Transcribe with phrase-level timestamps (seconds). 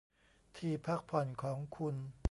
[0.57, 1.95] ที่พักผ่อนของคุณ